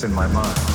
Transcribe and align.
that's 0.00 0.04
in 0.04 0.14
my 0.14 0.28
mind. 0.28 0.67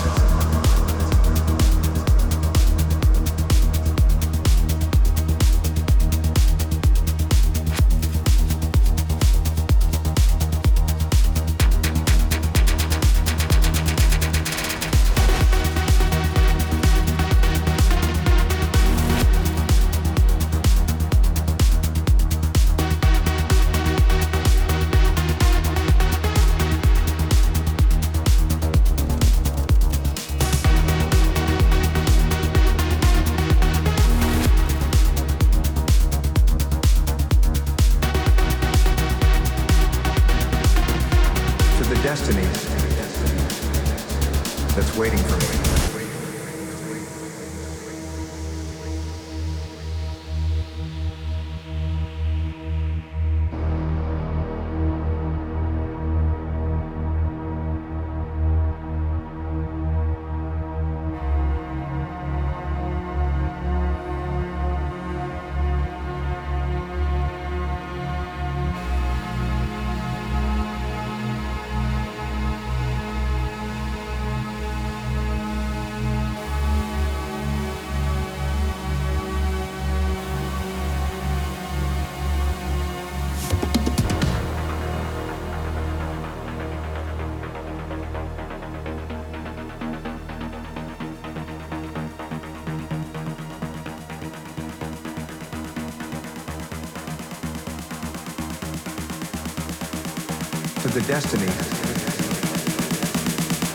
Destiny 101.07 101.47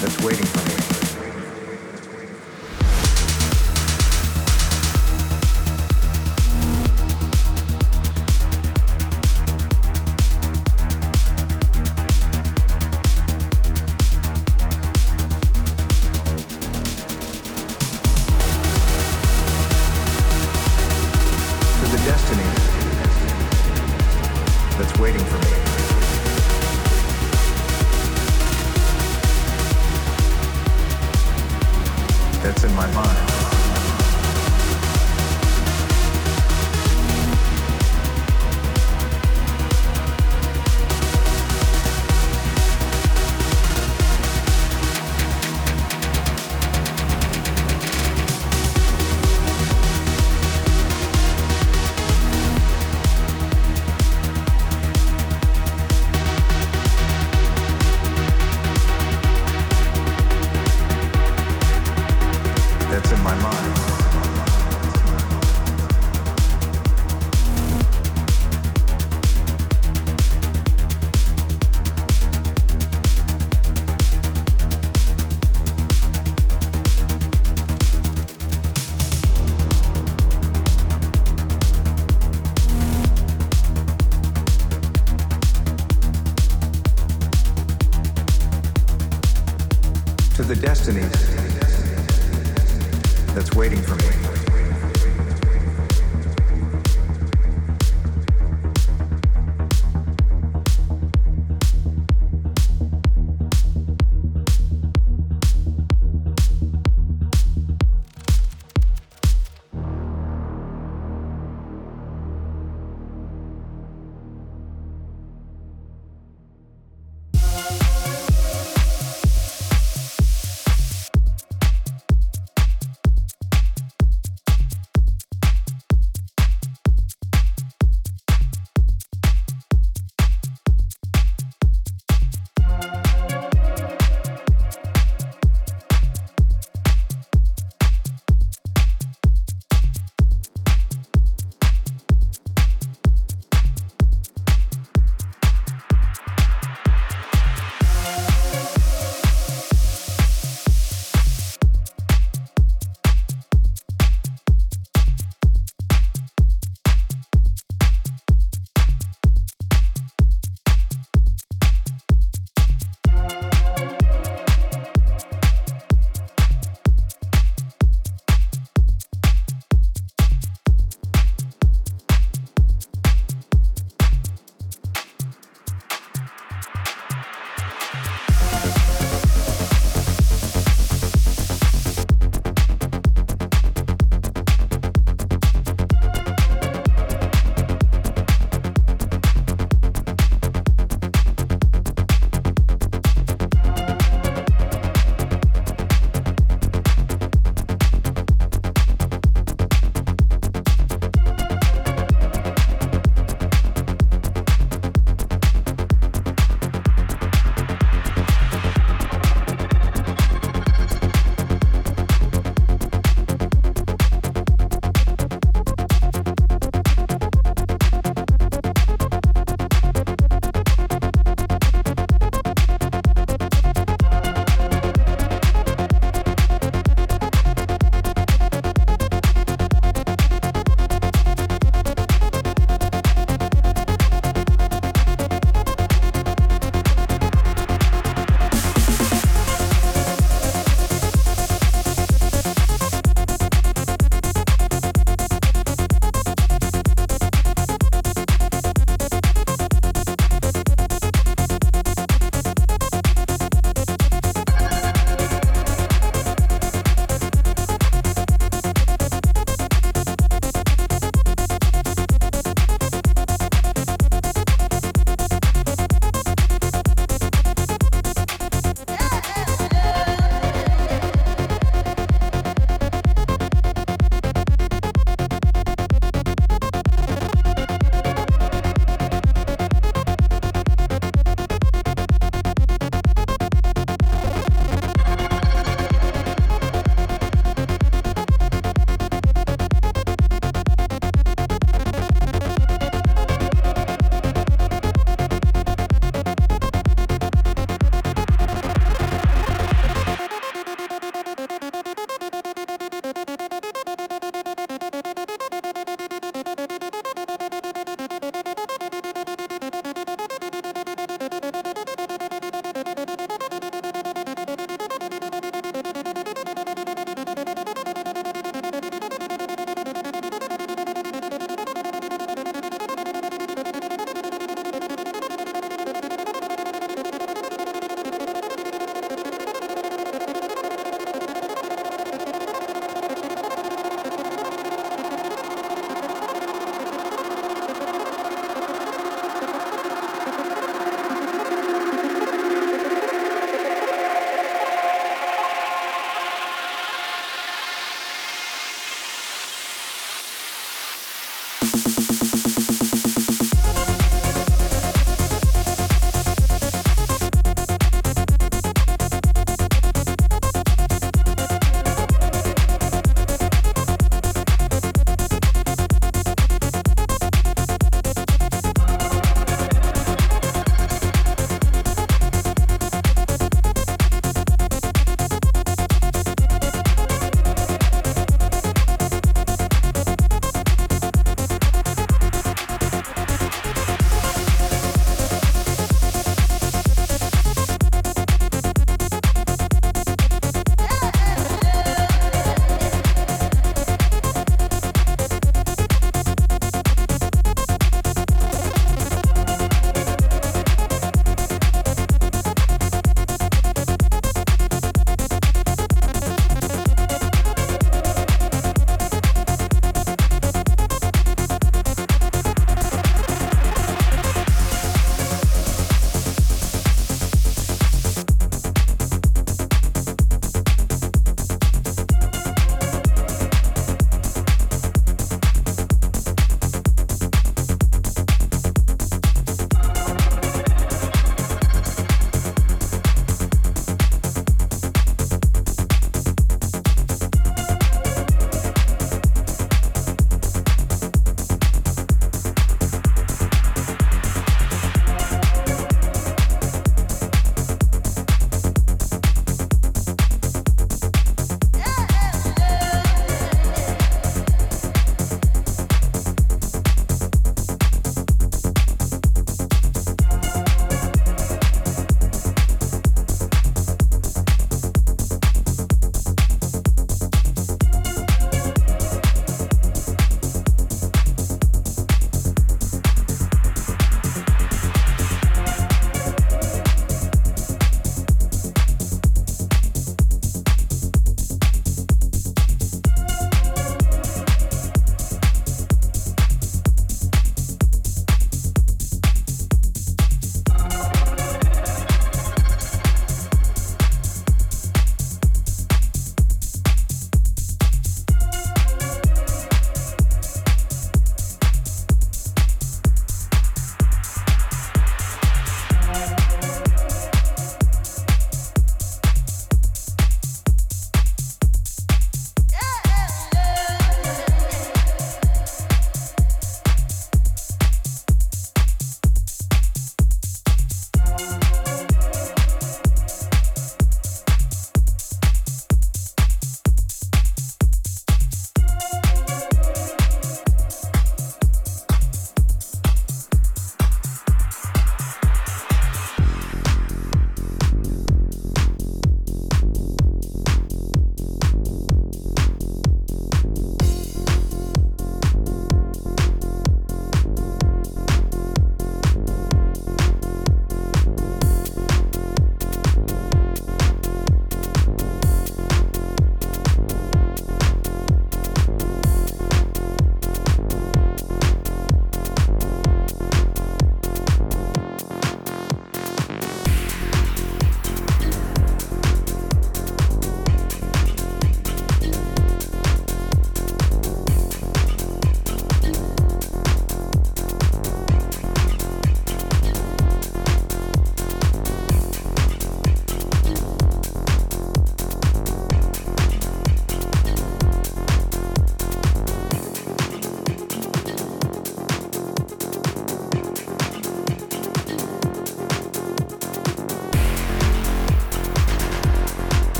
that's 0.00 0.20
waiting 0.22 0.53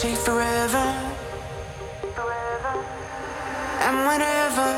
take 0.00 0.16
forever. 0.18 0.84
And 3.80 3.96
whenever 4.06 4.68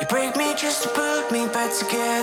you 0.00 0.06
break 0.08 0.36
me 0.36 0.54
just 0.56 0.82
to 0.82 0.88
put 0.88 1.30
me 1.30 1.46
back 1.46 1.72
together. 1.72 2.15